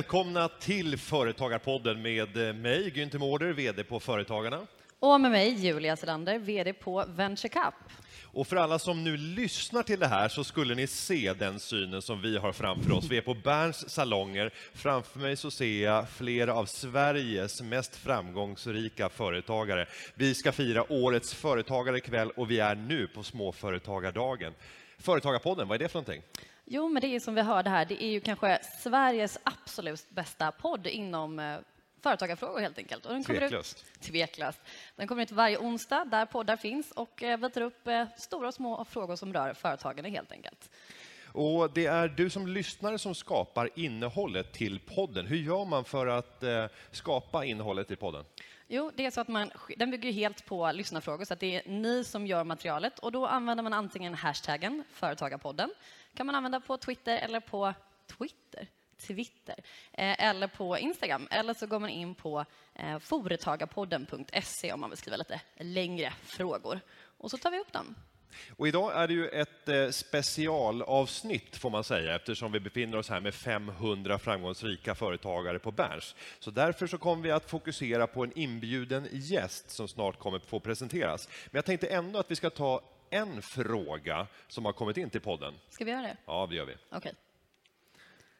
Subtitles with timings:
[0.00, 4.66] Välkomna till Företagarpodden med eh, mig, Günther Mårder, VD på Företagarna.
[4.98, 7.74] Och med mig, Julia Selander, VD på Venture Cup.
[8.22, 12.02] Och för alla som nu lyssnar till det här så skulle ni se den synen
[12.02, 13.04] som vi har framför oss.
[13.10, 14.50] Vi är på Berns salonger.
[14.74, 19.86] Framför mig så ser jag flera av Sveriges mest framgångsrika företagare.
[20.14, 24.52] Vi ska fira årets företagare ikväll och vi är nu på Småföretagardagen.
[24.98, 26.22] Företagarpodden, vad är det för någonting?
[26.72, 30.52] Jo, men det är som vi hörde här, det är ju kanske Sveriges absolut bästa
[30.52, 31.56] podd inom eh,
[32.02, 33.06] företagarfrågor helt enkelt.
[33.06, 33.84] Och den kommer Tveklöst.
[33.94, 34.60] Ut, tveklöst.
[34.96, 38.48] Den kommer ut varje onsdag där poddar finns och eh, vi tar upp eh, stora
[38.48, 40.70] och små frågor som rör företagande helt enkelt.
[41.32, 45.26] Och det är du som lyssnare som skapar innehållet till podden.
[45.26, 46.44] Hur gör man för att
[46.90, 48.24] skapa innehållet till podden?
[48.72, 51.70] Jo, det är så att man, den bygger helt på lyssnarfrågor, så att det är
[51.70, 52.98] ni som gör materialet.
[52.98, 55.70] Och då använder man antingen hashtaggen Företagarpodden,
[56.14, 57.74] kan man använda på Twitter eller på
[58.06, 58.66] Twitter?
[58.98, 59.54] Twitter,
[59.92, 61.28] eh, eller på Instagram.
[61.30, 66.80] Eller så går man in på eh, företagarpodden.se om man vill skriva lite längre frågor.
[67.18, 67.94] Och så tar vi upp dem.
[68.56, 73.08] Och idag är det ju ett eh, specialavsnitt får man säga eftersom vi befinner oss
[73.08, 76.14] här med 500 framgångsrika företagare på Berns.
[76.38, 80.60] Så därför så kommer vi att fokusera på en inbjuden gäst som snart kommer få
[80.60, 81.28] presenteras.
[81.50, 85.20] Men jag tänkte ändå att vi ska ta en fråga som har kommit in till
[85.20, 85.54] podden.
[85.70, 86.16] Ska vi göra det?
[86.26, 86.76] Ja, det gör vi.
[86.90, 87.14] Okej.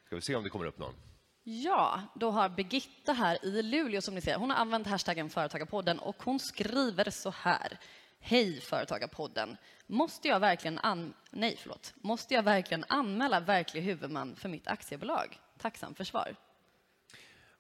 [0.06, 0.94] Ska vi se om det kommer upp någon.
[1.42, 5.98] Ja, då har Birgitta här i Luleå som ni ser, hon har använt hashtaggen Företagarpodden
[5.98, 7.78] och hon skriver så här.
[8.20, 9.56] Hej Företagarpodden!
[9.86, 11.14] Måste jag verkligen, an...
[11.30, 11.94] Nej, förlåt.
[11.96, 15.39] Måste jag verkligen anmäla verklig huvudman för mitt aktiebolag?
[15.58, 16.36] Tacksam för svar.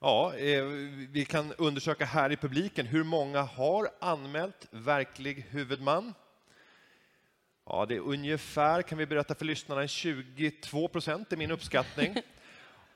[0.00, 0.64] Ja, eh,
[1.10, 6.14] vi kan undersöka här i publiken hur många har anmält verklig huvudman.
[7.66, 12.14] Ja, det är ungefär, kan vi berätta för lyssnarna, 22 procent är min uppskattning.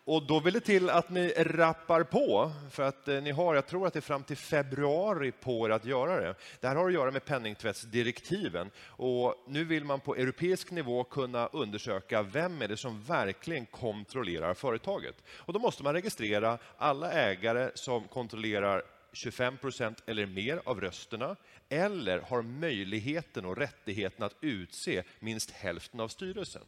[0.07, 3.67] Och då vill det till att ni rappar på, för att eh, ni har, jag
[3.67, 6.35] tror att det är fram till februari på er att göra det.
[6.61, 11.47] Det här har att göra med penningtvättsdirektiven och nu vill man på europeisk nivå kunna
[11.47, 15.15] undersöka vem är det som verkligen kontrollerar företaget.
[15.29, 18.83] Och då måste man registrera alla ägare som kontrollerar
[19.13, 21.37] 25 procent eller mer av rösterna
[21.69, 26.63] eller har möjligheten och rättigheten att utse minst hälften av styrelsen.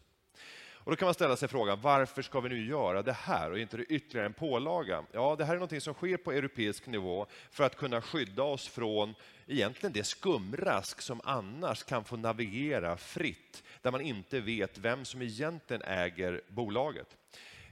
[0.87, 3.59] Och då kan man ställa sig frågan, varför ska vi nu göra det här och
[3.59, 5.05] inte det ytterligare en pålaga?
[5.13, 8.69] Ja, det här är något som sker på europeisk nivå för att kunna skydda oss
[8.69, 9.15] från
[9.47, 15.23] egentligen det skumrask som annars kan få navigera fritt, där man inte vet vem som
[15.23, 17.17] egentligen äger bolaget.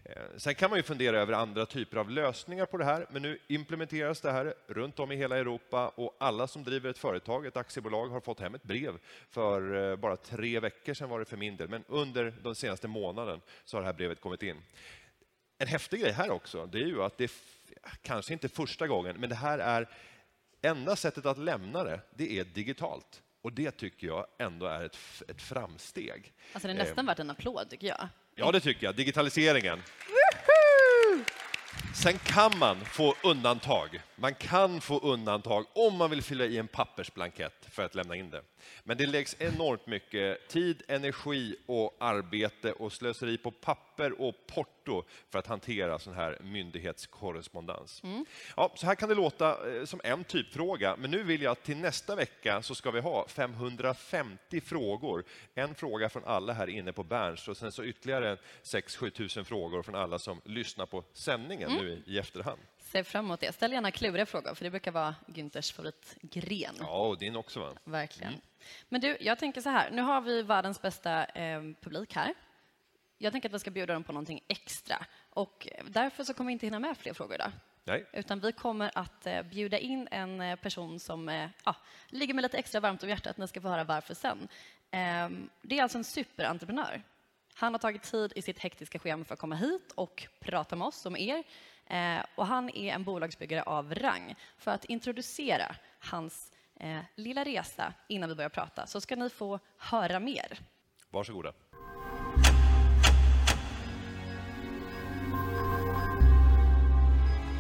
[0.05, 3.23] Eh, sen kan man ju fundera över andra typer av lösningar på det här, men
[3.23, 7.47] nu implementeras det här runt om i hela Europa och alla som driver ett företag,
[7.47, 8.99] ett aktiebolag, har fått hem ett brev
[9.31, 12.89] för eh, bara tre veckor sedan var det för min del, men under den senaste
[12.89, 14.63] månaden så har det här brevet kommit in.
[15.59, 17.33] En häftig grej här också, det är ju att det
[18.03, 19.89] kanske inte första gången, men det här är
[20.63, 23.23] enda sättet att lämna det, det är digitalt.
[23.43, 24.99] Och det tycker jag ändå är ett,
[25.29, 26.33] ett framsteg.
[26.53, 28.09] Alltså det är nästan värt en applåd tycker jag.
[28.37, 28.95] Ja, det tycker jag.
[28.95, 29.83] Digitaliseringen.
[31.95, 34.01] Sen kan man få undantag.
[34.17, 38.31] Man kan få undantag om man vill fylla i en pappersblankett för att lämna in
[38.31, 38.43] det.
[38.85, 45.03] Men det läggs enormt mycket tid, energi och arbete och slöseri på papper och porto
[45.31, 48.03] för att hantera sån här myndighetskorrespondens.
[48.03, 48.25] Mm.
[48.57, 51.63] Ja, så här kan det låta eh, som en typfråga, men nu vill jag att
[51.63, 55.25] till nästa vecka så ska vi ha 550 frågor.
[55.55, 59.83] En fråga från alla här inne på Berns och sen så ytterligare 6-7 tusen frågor
[59.83, 61.85] från alla som lyssnar på sändningen Mm.
[61.85, 62.61] nu i efterhand.
[62.95, 63.53] Ser fram emot det.
[63.53, 66.75] Ställ gärna kluriga frågor, för det brukar vara Günthers favoritgren.
[66.81, 67.73] Ja, och din också va?
[67.85, 68.41] Verkligen.
[68.89, 69.91] Men du, jag tänker så här.
[69.91, 72.35] Nu har vi världens bästa eh, publik här.
[73.19, 75.07] Jag tänker att vi ska bjuda dem på någonting extra.
[75.31, 77.53] Och därför så kommer vi inte hinna med fler frågor idag.
[77.85, 78.07] Nej.
[78.13, 81.77] Utan vi kommer att eh, bjuda in en eh, person som eh, ja,
[82.09, 83.37] ligger mig lite extra varmt om hjärtat.
[83.37, 84.49] Ni ska få höra varför sen.
[84.91, 87.03] Ehm, det är alltså en superentreprenör.
[87.55, 90.87] Han har tagit tid i sitt hektiska schema för att komma hit och prata med
[90.87, 91.45] oss, om er.
[91.87, 94.35] Eh, och han är en bolagsbyggare av rang.
[94.59, 99.61] För att introducera hans eh, lilla resa innan vi börjar prata så ska ni få
[99.79, 100.59] höra mer.
[101.11, 101.53] Varsågoda.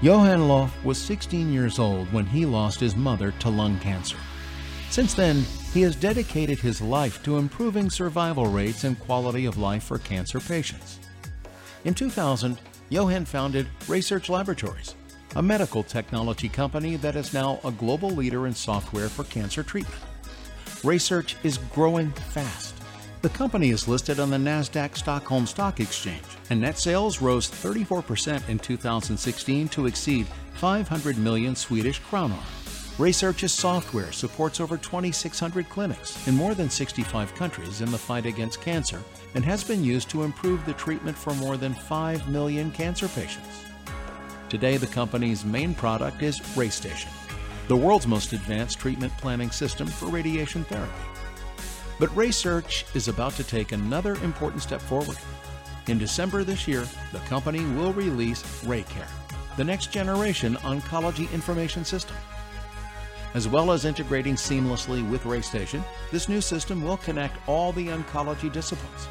[0.02, 4.18] Johann Loff was 16 years old when he lost his mother to lung cancer.
[4.94, 9.82] Since then, he has dedicated his life to improving survival rates and quality of life
[9.82, 11.00] for cancer patients.
[11.84, 12.56] In 2000,
[12.90, 14.94] Johan founded Research Laboratories,
[15.34, 20.00] a medical technology company that is now a global leader in software for cancer treatment.
[20.84, 22.76] Research is growing fast.
[23.22, 28.48] The company is listed on the Nasdaq Stockholm Stock Exchange, and net sales rose 34%
[28.48, 32.63] in 2016 to exceed 500 million Swedish kronor.
[32.98, 38.60] Research's software supports over 2,600 clinics in more than 65 countries in the fight against
[38.60, 39.02] cancer
[39.34, 43.64] and has been used to improve the treatment for more than 5 million cancer patients.
[44.48, 47.08] Today, the company's main product is RayStation,
[47.66, 50.92] the world's most advanced treatment planning system for radiation therapy.
[51.98, 55.18] But research is about to take another important step forward.
[55.88, 59.08] In December this year, the company will release RayCare,
[59.56, 62.16] the next generation oncology information system.
[63.34, 68.50] As well as integrating seamlessly with RayStation, this new system will connect all the oncology
[68.50, 69.08] disciplines.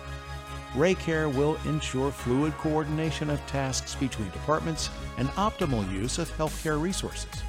[0.73, 7.43] RayCare will ensure fluid coordination of tasks between departments and optimal use of healthcare resources.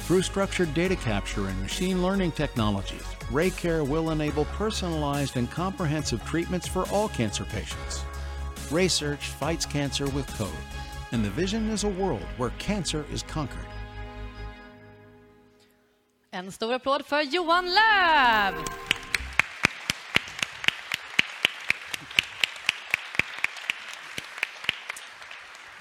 [0.00, 6.68] Through structured data capture and machine learning technologies, RayCare will enable personalized and comprehensive treatments
[6.68, 8.04] for all cancer patients.
[8.68, 10.50] RaySearch fights cancer with code,
[11.12, 13.66] and the vision is a world where cancer is conquered.
[16.34, 18.54] En stor applåd för Johan Löv!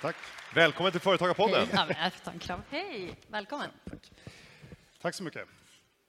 [0.02, 0.16] Tack.
[0.54, 1.68] Välkommen till Företagarpodden.
[1.74, 2.62] Ja, jag en kram.
[2.70, 3.70] Hej, välkommen.
[5.02, 5.48] Tack så mycket.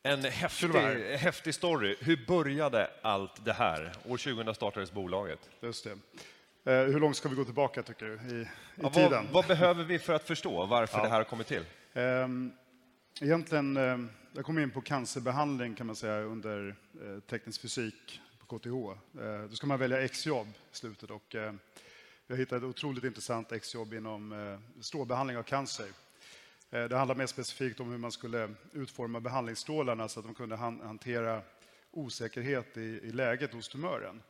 [0.02, 0.68] En häftig,
[1.18, 1.96] häftig story.
[2.00, 3.92] Hur började allt det här?
[4.08, 5.50] År 2000 startades bolaget.
[5.60, 6.72] Just det.
[6.72, 9.10] Eh, hur långt ska vi gå tillbaka tycker du, i, i Ja, tiden?
[9.10, 11.64] vad, vad behöver vi för att förstå varför det här har kommit till?
[11.94, 12.52] Ehm,
[13.20, 13.98] egentligen, eh,
[14.36, 18.68] jag kom in på cancerbehandling kan man säga under eh, teknisk fysik på KTH.
[19.20, 21.54] Eh, då ska man välja exjobb i slutet och eh,
[22.26, 25.86] jag hittade ett otroligt intressant exjobb inom eh, strålbehandling av cancer.
[26.70, 30.56] Eh, det handlar mer specifikt om hur man skulle utforma behandlingsstrålarna så att de kunde
[30.56, 31.42] han, hantera
[31.90, 34.22] osäkerhet i, i läget hos tumören.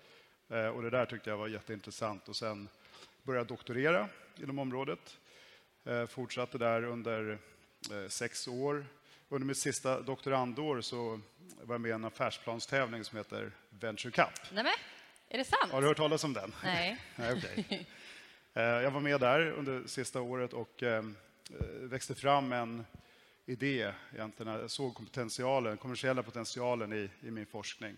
[0.49, 2.29] Eh, och det där tyckte jag var jätteintressant.
[2.29, 2.69] Och sen
[3.23, 5.19] började jag doktorera inom området.
[5.85, 7.39] Eh, fortsatte där under
[7.93, 8.87] eh, sex år.
[9.35, 11.21] Under mitt sista doktorandår så
[11.63, 14.53] var jag med i en affärsplanstävling som heter Venture Cup.
[14.53, 14.73] Nej, men,
[15.29, 15.73] är det sant?
[15.73, 16.55] Har du hört talas om den?
[16.65, 16.97] Nej.
[17.17, 17.87] Nej, okej.
[18.55, 21.05] Eh, Jag var med där under sista året och eh,
[21.81, 22.87] växte fram en
[23.47, 23.93] idé.
[24.15, 24.53] Egentligen.
[24.53, 27.97] Jag såg potentialen, kommersiella potentialen i, i min forskning.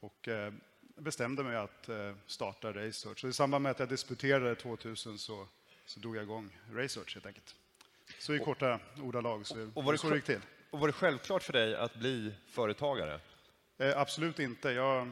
[0.00, 0.52] Och eh,
[0.96, 1.88] bestämde mig att
[2.26, 3.20] starta Research.
[3.20, 5.46] Så I samband med att jag disputerade 2000 så,
[5.86, 7.54] så drog jag igång Research helt enkelt.
[8.18, 10.40] Så i korta ordalag så, och var det så det gick till.
[10.70, 13.20] Och var det självklart för dig att bli företagare?
[13.78, 14.70] Eh, absolut inte.
[14.70, 15.06] Jag,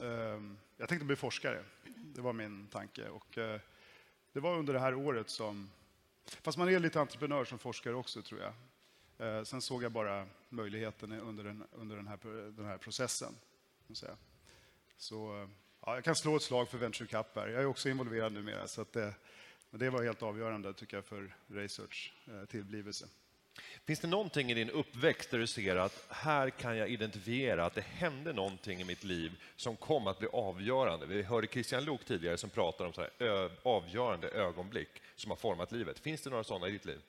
[0.00, 0.40] eh,
[0.76, 1.64] jag tänkte bli forskare.
[1.96, 3.08] Det var min tanke.
[3.08, 3.60] Och, eh,
[4.32, 5.70] det var under det här året som...
[6.24, 8.52] Fast man är lite entreprenör som forskare också, tror jag.
[9.18, 12.18] Eh, sen såg jag bara möjligheten under den, under den, här,
[12.50, 13.34] den här processen.
[14.96, 15.48] Så eh,
[15.80, 17.48] ja, jag kan slå ett slag för Venture Cup här.
[17.48, 18.68] Jag är också involverad numera.
[18.68, 18.94] Så att,
[19.70, 23.08] men det var helt avgörande, tycker jag, för Research eh, tillblivelse.
[23.84, 27.74] Finns det någonting i din uppväxt där du ser att här kan jag identifiera att
[27.74, 31.06] det hände någonting i mitt liv som kom att bli avgörande?
[31.06, 35.72] Vi hörde Christian Lok tidigare som pratade om så här, avgörande ögonblick som har format
[35.72, 35.98] livet.
[35.98, 37.00] Finns det några sådana i ditt liv?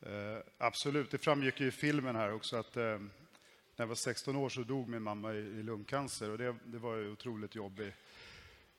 [0.00, 4.36] Eh, absolut, det framgick ju i filmen här också att eh, när jag var 16
[4.36, 7.92] år så dog min mamma i, i lungcancer och det, det var ju otroligt jobbig,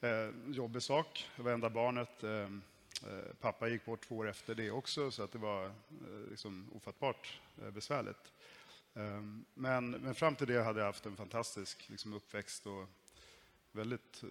[0.02, 1.26] eh, jobbig sak.
[1.36, 2.24] Jag var enda barnet.
[2.24, 2.50] Eh,
[3.04, 5.72] Eh, pappa gick bort två år efter det också så att det var eh,
[6.30, 8.34] liksom ofattbart eh, besvärligt.
[8.94, 12.88] Ehm, men, men fram till det hade jag haft en fantastisk liksom, uppväxt och
[13.72, 14.24] väldigt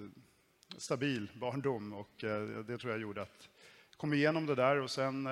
[0.77, 2.11] stabil barndom och
[2.67, 3.49] det tror jag gjorde att
[3.91, 5.23] jag kom igenom det där och sen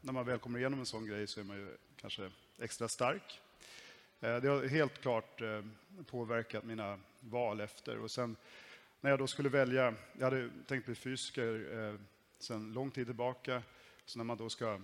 [0.00, 3.40] när man väl kommer igenom en sån grej så är man ju kanske extra stark.
[4.20, 5.42] Det har helt klart
[6.06, 7.98] påverkat mina val efter.
[7.98, 8.36] Och sen
[9.00, 11.98] när jag då skulle välja, jag hade tänkt bli fysiker
[12.38, 13.62] sen lång tid tillbaka,
[14.06, 14.80] så när man då ska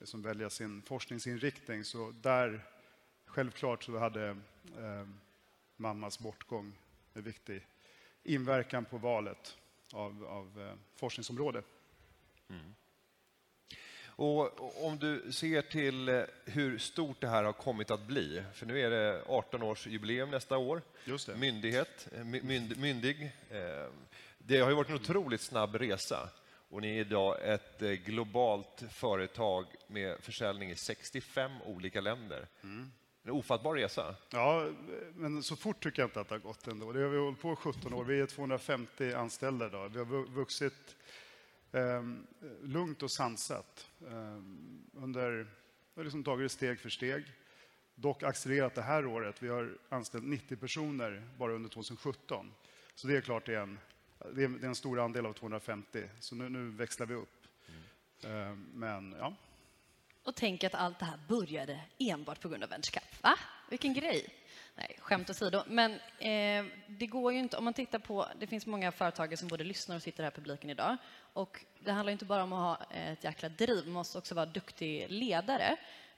[0.00, 2.64] liksom välja sin forskningsinriktning så där,
[3.26, 4.28] självklart så hade
[4.78, 5.06] eh,
[5.76, 6.72] mammas bortgång
[7.14, 7.66] en viktig
[8.22, 9.56] inverkan på valet
[9.92, 11.62] av, av eh, forskningsområde.
[14.18, 18.42] Och och om du ser till eh, hur stort det här har kommit att bli,
[18.54, 21.36] för nu är det 18-årsjubileum nästa år, Just det.
[21.36, 23.22] myndighet, eh, my- mynd, myndig.
[23.50, 23.90] Eh,
[24.38, 26.30] Det har ju varit en otroligt snabb resa
[26.68, 32.46] och ni är idag ett eh, globalt företag med försäljning i 65 olika länder.
[33.22, 34.14] En ofattbar resa.
[34.30, 34.68] Ja,
[35.14, 36.92] men så fort tycker jag inte att det har gått ändå.
[36.92, 38.04] Det har vi hållit på i 17 år.
[38.04, 39.88] Vi är 250 anställda idag.
[39.88, 40.96] Vi har vu- vuxit
[41.72, 42.26] Ehm,
[42.62, 43.86] lugnt och sansat.
[44.10, 45.46] Ehm, under, vi
[46.00, 47.24] har liksom tagit det steg för steg.
[47.94, 49.42] Dock accelererat det här året.
[49.42, 52.52] Vi har anställt 90 personer bara under 2017.
[52.94, 53.78] Så det är klart det är en,
[54.18, 56.04] det är, det är en stor andel av 250.
[56.20, 57.46] Så nu, nu växlar vi upp.
[58.24, 59.34] Ehm, men ja,
[60.24, 63.22] Och tänk att allt det här började enbart på grund av Venture Cup.
[63.22, 63.38] Va?
[63.70, 64.28] Vilken grej!
[64.74, 65.62] Nej, skämt åsido.
[65.66, 69.48] Men eh, det går ju inte, om man tittar på, det finns många företagare som
[69.48, 70.96] både lyssnar och sitter här i publiken idag.
[71.32, 74.46] Och det handlar inte bara om att ha ett jäkla driv, man måste också vara
[74.46, 75.76] duktig ledare.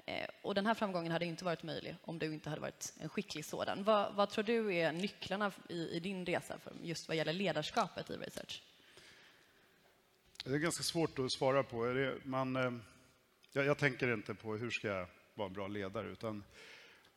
[0.09, 3.09] Eh, och den här framgången hade inte varit möjlig om du inte hade varit en
[3.09, 3.85] skicklig sådan.
[3.85, 8.11] Vad, vad tror du är nycklarna i, i din resa för just vad gäller ledarskapet
[8.11, 8.63] i research?
[10.45, 12.13] Det är ganska svårt att svara på.
[12.23, 12.73] Man, eh,
[13.53, 16.45] jag, jag tänker inte på hur ska jag vara en bra ledare, utan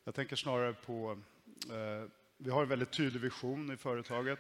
[0.04, 1.20] jag tänker snarare på...
[1.70, 4.40] Eh, vi har en väldigt tydlig vision i företaget.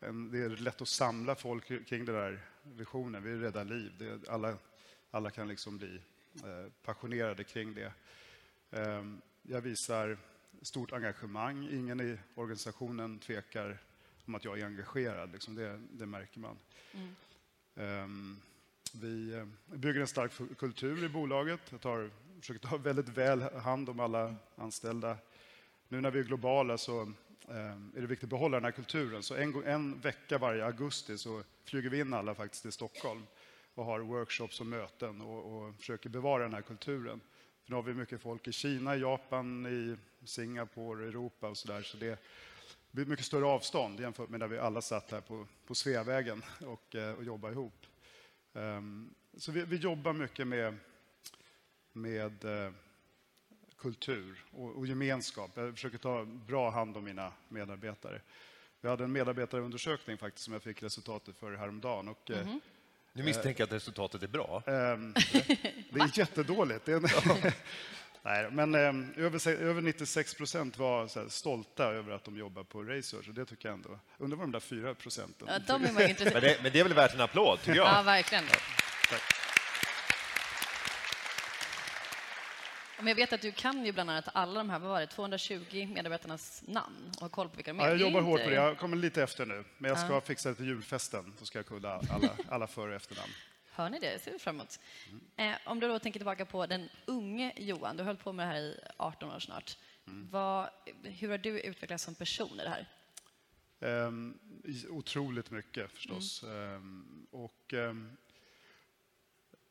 [0.00, 3.22] En, det är lätt att samla folk kring den där visionen.
[3.22, 3.92] Vi räddar liv.
[3.98, 4.56] Det, alla,
[5.10, 6.00] alla kan liksom bli
[6.82, 7.92] passionerade kring det.
[8.70, 9.04] Eh,
[9.42, 10.18] jag visar
[10.62, 11.68] stort engagemang.
[11.72, 13.78] Ingen i organisationen tvekar
[14.26, 15.32] om att jag är engagerad.
[15.32, 16.58] Liksom det, det märker man.
[17.76, 18.40] Ehm,
[18.92, 21.60] Vi eh, bygger en stark kultur i bolaget.
[21.70, 22.10] Jag tar,
[22.40, 25.16] försöker ta väldigt väl hand om alla anställda.
[25.88, 27.00] Nu när vi är globala så
[27.48, 29.22] ehm, är det viktigt att behålla den här kulturen.
[29.22, 33.26] Så en, en vecka varje augusti så flyger vi in alla faktiskt till Stockholm
[33.74, 37.20] och har workshops och möten och, och försöker bevara den här kulturen.
[37.64, 41.82] För nu har vi mycket folk i Kina, Japan, i Singapore, Europa och sådär.
[41.82, 42.18] Så det
[42.90, 46.94] blir mycket större avstånd jämfört med när vi alla satt här på, på Sveavägen och,
[46.94, 47.86] eh, och jobbade ihop.
[48.52, 50.76] Um, Så vi, vi jobbar mycket med,
[51.92, 52.72] med uh,
[53.76, 55.50] kultur och, och gemenskap.
[55.54, 58.20] Jag försöker ta bra hand om mina medarbetare.
[58.80, 62.08] Vi hade en medarbetarundersökning faktiskt som jag fick resultatet för häromdagen.
[62.08, 62.60] Och, eh, mhm.
[63.16, 64.62] Nu misstänker jag att resultatet är bra.
[64.66, 65.14] Ehm,
[65.90, 66.84] det är jättedåligt.
[66.84, 67.02] Det är en
[68.22, 72.36] Nej, men ehm, över, se- över 96 procent var så här, stolta över att de
[72.38, 73.28] jobbar på Research.
[73.28, 73.98] Och det tycker jag ändå.
[74.18, 75.48] Undrar vad de där 4 procenten...
[75.50, 75.94] Ja, de är man
[76.32, 77.86] Men det, men det är väl värt en applåd, tycker jag.
[77.88, 78.44] Ja, verkligen.
[83.04, 85.06] Men jag vet att du kan ju bland annat alla de här, vad var det,
[85.06, 87.84] 220 medarbetarnas namn och har koll på vilka de är.
[87.84, 88.54] Ja, jag jobbar hårt på det.
[88.54, 89.64] Jag kommer lite efter nu.
[89.78, 91.32] Men jag ska fixa det till julfesten.
[91.38, 93.32] Så ska jag kunna alla, alla för och efternamn.
[93.70, 94.10] Hör ni det?
[94.10, 94.80] Det ser vi fram emot.
[95.36, 98.52] Eh, om du då tänker tillbaka på den unge Johan, du hållit på med det
[98.52, 99.76] här i 18 år snart.
[100.30, 100.68] Vad,
[101.02, 102.86] hur har du utvecklats som person i det här?
[104.64, 106.42] I- otroligt mycket förstås.
[106.42, 108.16] Ehm, och, ehm,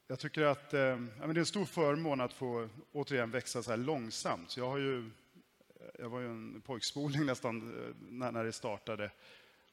[0.07, 3.63] jag tycker att eh, ja, men det är en stor förmån att få återigen växa
[3.63, 4.51] så här långsamt.
[4.51, 8.53] Så jag, har ju, eh, jag var ju en pojkspoling nästan eh, när, när det
[8.53, 9.11] startade.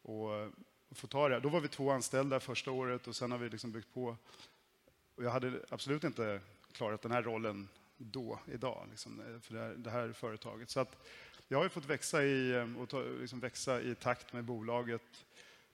[0.02, 0.30] Och,
[0.88, 1.40] och få ta det.
[1.40, 4.16] Då var vi två anställda första året och sen har vi liksom byggt på.
[5.14, 6.40] Och jag hade absolut inte
[6.72, 10.70] klarat den här rollen då, idag, liksom, för det här, det här företaget.
[10.70, 10.96] Så att
[11.48, 15.24] jag har ju fått växa i, och ta, liksom växa i takt med bolaget.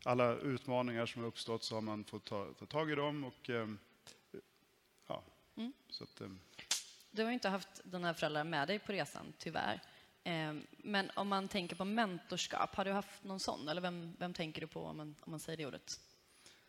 [0.05, 3.25] Alla utmaningar som har uppstått så har man fått ta, ta tag i dem.
[3.25, 3.51] Och,
[5.57, 6.29] eh, så att, eh,
[7.11, 9.81] Du har ju inte haft dina föräldrar med dig på resan, tyvärr.
[10.25, 13.69] Eh, Men om man tänker på mentorskap, har du haft någon sån?
[13.69, 16.01] Eller vem, vem tänker du på om man, om man säger det ordet?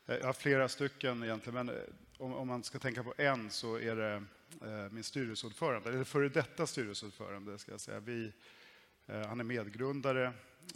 [0.06, 1.82] Jag har flera stycken egentligen, men eh,
[2.18, 4.24] om, om man ska tänka på en så är det
[4.62, 8.00] eh, min styrelseordförande, eller före detta styrelseordförande ska jag säga.
[8.00, 8.32] Vi,
[9.06, 10.26] eh, han är medgrundare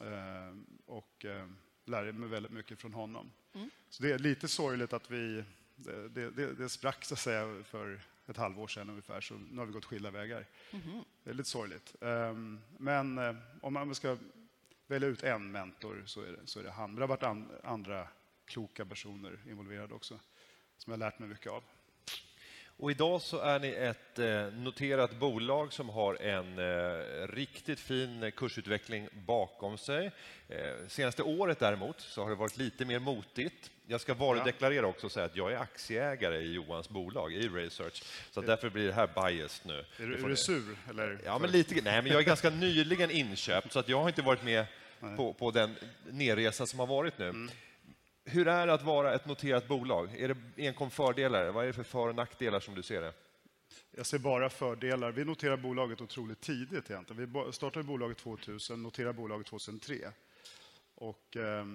[0.02, 1.48] eh, och eh,
[1.86, 3.32] lärde mig väldigt mycket från honom.
[3.90, 5.44] Så det är lite sorgligt att vi,
[5.84, 9.66] det, det, det, sprack så att säga för ett halvår sedan ungefär, så nu har
[9.66, 10.46] vi gått skilda vägar.
[11.24, 11.96] Det är lite sorgligt.
[12.02, 14.18] Ehm, Men eh, om man ska
[14.88, 16.90] välja ut en mentor så är det, så är det han.
[16.90, 18.08] Men det har varit an, andra
[18.46, 20.20] kloka personer involverade också,
[20.78, 21.64] som jag har lärt mig mycket av.
[22.78, 28.32] Och idag så är ni ett eh, noterat bolag som har en eh, riktigt fin
[28.36, 30.12] kursutveckling bakom sig.
[30.50, 33.72] Eh, senaste året däremot så har det varit lite mer motigt.
[33.88, 38.04] Jag ska varudeklarera också och säga att jag är aktieägare i Johans bolag, i Research.
[38.32, 39.86] Så därför blir det här biased nu.
[40.04, 40.78] Är du, är du sur?
[40.90, 41.20] Eller?
[41.26, 44.22] Ja, men lite, nej, men jag är ganska nyligen inköpt, så att jag har inte
[44.22, 44.66] varit med
[45.18, 45.76] på, på den
[46.10, 47.48] nerresa som har varit nu.
[48.32, 50.16] Hur är det att vara ett noterat bolag?
[50.16, 51.52] Är det enkom fördelar?
[51.52, 53.14] Vad är det för för och nackdelar som du ser det?
[53.92, 55.12] Jag ser bara fördelar.
[55.12, 57.34] Vi noterar bolaget otroligt tidigt egentligen.
[57.34, 59.96] Vi startade bolaget 2000, noterade bolaget 2003.
[60.96, 61.66] Och, eh,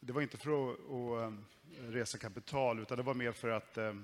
[0.00, 1.44] det var inte för att, att ehm,
[1.78, 3.94] resa kapital, utan det var mer för att eh,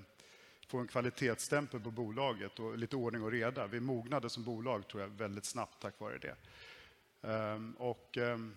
[0.67, 3.67] få en kvalitetsstämpel på bolaget och lite ordning och reda.
[3.67, 6.35] Vi mognade som bolag tror jag väldigt snabbt tack vare det.
[7.29, 8.55] Eh, och, ehm,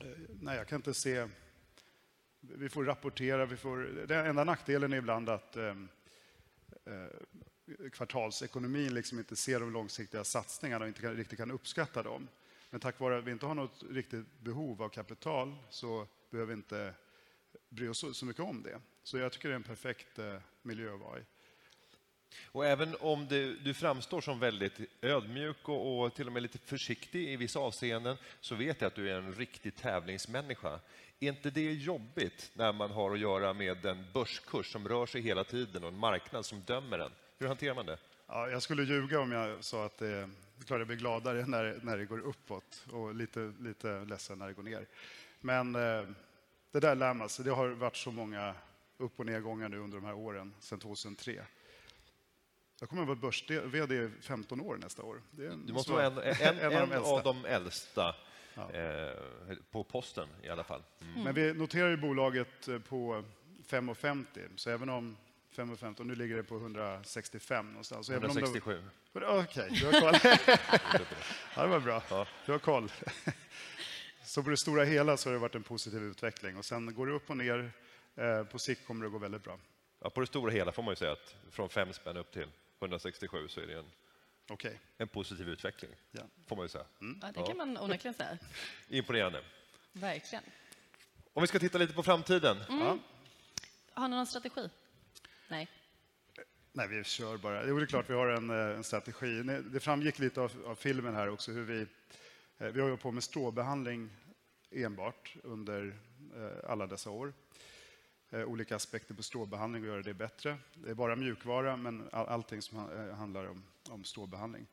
[0.00, 0.06] eh,
[0.40, 1.28] nej, jag kan inte se
[2.42, 5.76] vi får rapportera, vi får, den enda nackdelen är ibland att eh,
[6.84, 12.28] eh, kvartalsekonomin liksom inte ser de långsiktiga satsningarna och inte kan, riktigt kan uppskatta dem.
[12.70, 16.56] Men tack vare att vi inte har något riktigt behov av kapital så behöver vi
[16.56, 16.94] inte
[17.68, 18.80] bry oss så, så mycket om det.
[19.02, 21.22] Så jag tycker det är en perfekt eh, miljö att vara i.
[22.46, 26.58] Och även om du, du framstår som väldigt ödmjuk och, och, till och med lite
[26.58, 30.80] försiktig i vissa avseenden så vet jag att du är en riktig tävlingsmänniska.
[31.20, 35.20] Är inte det jobbigt när man har att göra med en börskurs som rör sig
[35.20, 37.12] hela tiden och en marknad som dömer en?
[37.38, 37.98] Hur hanterar man det?
[38.26, 40.28] Ja, jag skulle ljuga om jag sa att det, är
[40.66, 44.52] klart jag blir gladare när, när det går uppåt och lite, lite ledsen när det
[44.52, 44.86] går ner.
[45.40, 46.04] Men eh,
[46.72, 47.44] det där lär man sig.
[47.44, 48.54] Det har varit så många
[48.98, 51.42] upp och nedgångar nu under de här åren, sedan 2003.
[52.82, 55.22] Jag kommer att vara börs-VD i 15 år nästa år.
[55.66, 58.14] du måste vara en, en, en, en, av, av de äldsta
[58.54, 58.72] ja.
[58.72, 59.16] eh,
[59.70, 60.82] på posten i alla fall.
[61.00, 61.24] Mm.
[61.24, 63.24] Men vi noterar ju bolaget eh, på
[63.68, 65.16] 5,50 så även om
[65.56, 68.10] 5,15 nu ligger det på 165 någonstans.
[68.10, 68.82] 167.
[69.12, 70.20] Okej, okay, du har koll.
[71.56, 72.02] ja, det var bra.
[72.10, 72.26] Ja.
[72.46, 72.92] Du har koll.
[74.24, 77.06] Så på det stora hela så har det varit en positiv utveckling och sen går
[77.06, 77.72] det upp och ner.
[78.14, 79.58] Eh, på sikt kommer det gå väldigt bra.
[80.00, 82.46] Ja, på det stora hela får man ju säga att från 5 spänn upp till
[82.82, 83.90] 167 så är det en,
[84.48, 84.74] okay.
[84.98, 85.90] en positiv utveckling.
[86.10, 86.22] Ja.
[86.46, 86.84] Får man ju säga.
[87.00, 87.18] Mm.
[87.22, 88.38] Ja, det kan man onekligen säga.
[88.88, 89.42] Imponerande.
[89.92, 90.44] Verkligen.
[91.32, 92.56] Om vi ska titta lite på framtiden.
[92.68, 92.80] Mm.
[92.80, 92.98] Ja.
[93.92, 94.68] Har ni någon strategi?
[95.48, 95.68] Nej.
[96.72, 97.66] Nej, vi kör bara.
[97.66, 99.42] Jo, det är klart vi har en, eh, en strategi.
[99.42, 101.80] Det framgick lite av, av, filmen här också hur vi...
[102.58, 104.10] Eh, vi har hållit på med stråbehandling
[104.70, 105.96] enbart under
[106.36, 107.32] eh, alla dessa år.
[108.32, 110.56] Eh, olika aspekter på stråbehandling och göra det bättre.
[110.74, 114.66] Det är bara mjukvara, men all, allting som eh, handlar om, om stråbehandling.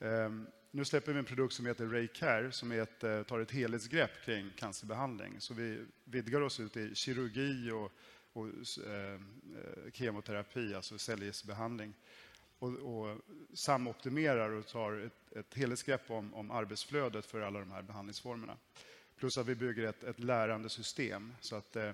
[0.00, 3.50] Ehm, nu släpper vi en produkt som heter Raycare som är ett, eh, tar ett
[3.50, 5.40] helhetsgrepp kring cancerbehandling.
[5.40, 7.92] Så vi vidgar oss ut i kirurgi och
[8.32, 8.46] och
[8.86, 11.94] ehm, eh, kemoterapi, alltså cellgiftsbehandling.
[12.58, 13.18] Och, och
[13.54, 18.56] samoptimerar och tar ett, ett helhetsgrepp om, om arbetsflödet för alla de här behandlingsformerna.
[19.16, 21.92] Plus att vi bygger ett, ett lärande system så att eh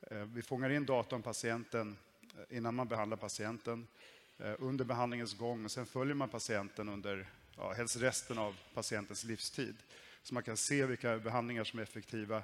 [0.00, 1.96] Eh, vi fångar in data om patienten
[2.50, 3.86] eh, innan man behandlar patienten,
[4.38, 9.24] eh, under behandlingens gång och sen följer man patienten under ja, helst resten av patientens
[9.24, 9.76] livstid.
[10.22, 12.42] Så man kan se vilka behandlingar som är effektiva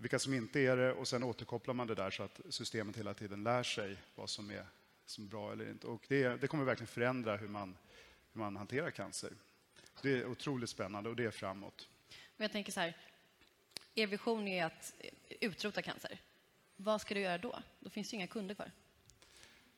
[0.00, 3.14] vilka som inte är det och sen återkopplar man det där så att systemet hela
[3.14, 4.66] tiden lär sig vad som är
[5.06, 5.86] som bra eller inte.
[5.86, 7.76] Och det, det kommer verkligen förändra hur man,
[8.32, 9.30] hur man hanterar cancer.
[10.02, 11.88] Det är otroligt spännande och det är framåt.
[12.36, 12.96] Men jag tänker så här,
[13.94, 14.94] er vision är att
[15.40, 16.18] utrota cancer.
[16.82, 17.58] Vad ska du göra då?
[17.80, 18.70] Då finns det inga kunder kvar.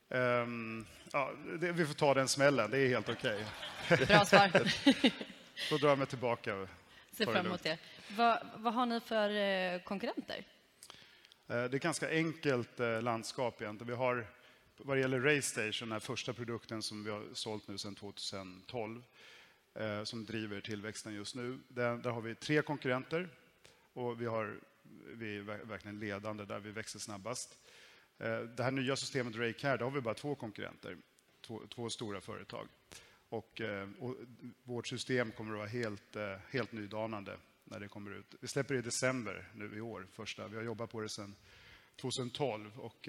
[0.08, 3.44] Um, ja, det, vi får ta den smällen, det är helt okej.
[3.90, 4.06] Okay.
[4.06, 4.50] Bra svar.
[5.70, 6.68] Då drar jag mig tillbaka.
[7.12, 7.78] Ser fram emot det.
[8.16, 10.36] Vad, vad har ni för eh, konkurrenter?
[10.36, 10.44] Eh,
[11.46, 13.90] det är ett ganska enkelt eh, landskap egentligen.
[13.90, 14.26] Vi har,
[14.76, 19.02] vad det gäller Raystation, den här första produkten som vi har sålt nu sedan 2012,
[20.04, 21.58] som driver tillväxten just nu.
[21.68, 23.28] Där, där har vi tre konkurrenter
[23.92, 24.60] och vi, har,
[25.14, 27.58] vi är verkligen ledande där vi växer snabbast.
[28.18, 30.96] Eh, det här nya systemet Raycare, där har vi bara två konkurrenter,
[31.40, 32.68] två, två stora företag.
[33.28, 34.16] Och, eh, och,
[34.62, 38.34] vårt system kommer att vara helt, eh, helt nydanande när det kommer ut.
[38.40, 40.48] Vi släpper det i december nu i år, första.
[40.48, 41.34] Vi har jobbat på det sedan
[41.96, 42.78] 2012.
[42.78, 43.08] Och,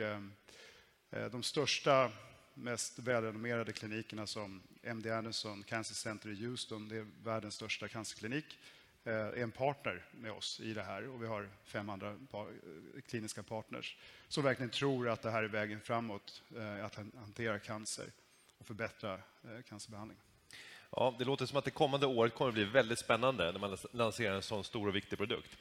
[1.31, 2.11] de största,
[2.53, 8.59] mest välrenommerade klinikerna som MD Anderson Cancer Center i Houston, det är världens största cancerklinik,
[9.05, 11.09] Eh, en partner med oss i det här.
[11.09, 12.45] Och vi har fem andra eh,
[13.07, 18.05] kliniska partners som verkligen tror att det här är vägen framåt, eh, att hantera cancer
[18.57, 19.19] och förbättra
[19.69, 20.17] cancerbehandling.
[20.89, 23.77] Ja, det låter som att det kommande året kommer att bli väldigt spännande när man
[23.91, 25.57] lanserar en sån stor och viktig produkt.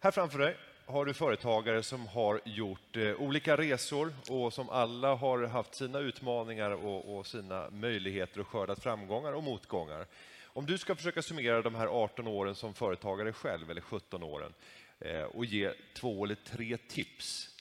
[0.00, 0.56] Här framför dig
[0.86, 6.70] har du företagare som har gjort olika resor och som alla har haft sina utmaningar
[6.70, 10.06] och, och, sina möjligheter och skördat framgångar och motgångar.
[10.52, 14.54] Om du ska försöka summera de här 18 åren som företagare själv, eller 17 åren,
[14.98, 17.56] eh, och ge två eller tre tips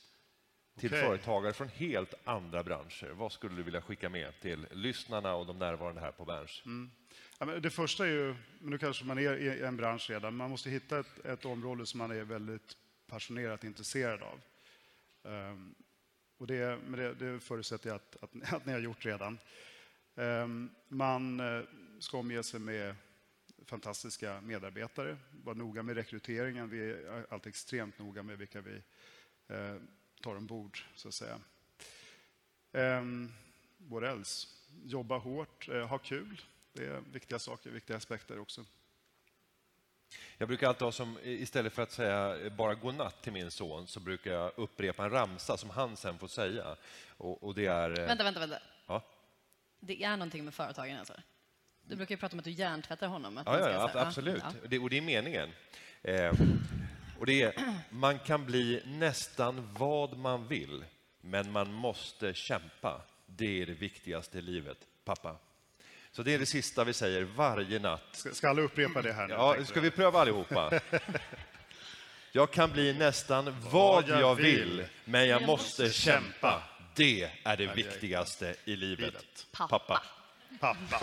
[0.80, 1.02] till okay.
[1.02, 3.10] företagare från helt andra branscher.
[3.10, 6.62] Vad skulle du vilja skicka med till lyssnarna och de närvarande här på Berns?
[6.66, 6.92] Mm.
[7.40, 10.70] Ja, det första är ju, nu kanske man är i en bransch redan, man måste
[10.70, 14.42] hitta ett, ett område som man är väldigt passionerat intresserad av.
[15.24, 15.76] Um,
[16.38, 19.40] och det, men det, det förutsätter jag att, att, att, ni har gjort redan.
[20.16, 21.64] Um, man uh,
[22.00, 22.96] ska omge sig med
[23.66, 26.70] fantastiska medarbetare, vara noga med rekryteringen.
[26.70, 28.82] Vi är alltid extremt noga med vilka vi
[29.56, 29.82] uh,
[30.22, 31.40] tar ombord, så att säga.
[32.72, 33.34] Um,
[33.78, 34.48] what else?
[34.86, 36.42] Jobba hårt, uh, ha kul.
[36.74, 38.66] Det är viktiga saker, viktiga aspekter också.
[40.38, 44.00] Jag brukar alltid ha som, istället för att säga bara godnatt till min son, så
[44.00, 46.76] brukar jag upprepa en ramsa som han sen får säga.
[47.08, 48.00] Och, och det är...
[48.00, 48.60] eh, Vänta, vänta, vänta.
[48.88, 49.02] Ja,
[49.80, 51.14] Det är någonting med företagen alltså?
[51.90, 53.38] Du brukar ju prata om att du hjärntvättar honom.
[53.38, 54.44] Att ja, ja, säga- absolut.
[54.46, 54.68] Ja.
[54.68, 55.50] Det, och det är meningen.
[56.02, 56.34] Eh,
[57.20, 57.54] och det är,
[57.90, 60.86] man kan bli nästan vad man vill,
[61.22, 63.02] men man måste kämpa.
[63.26, 65.36] Det är det viktigaste i livet, pappa.
[66.12, 68.04] Så det är det sista vi säger varje natt.
[68.12, 69.34] Ska, ska alla upprepa det här nu?
[69.34, 69.82] Ja, ska jag.
[69.82, 70.80] vi pröva allihopa?
[72.32, 76.64] Jag kan bli nästan vad jag jag vill, men jag jag måste kämpa.
[76.96, 79.00] Det är det viktigaste i livet.
[79.00, 79.48] Livet.
[79.52, 80.04] Pappa.
[80.60, 81.00] Pappa.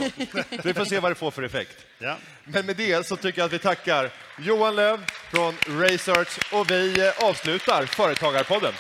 [0.65, 1.87] Vi får se vad det får för effekt.
[1.99, 2.17] Ja.
[2.45, 7.01] Men med det så tycker jag att vi tackar Johan Löv från Research och vi
[7.07, 8.73] eh, avslutar Företagarpodden.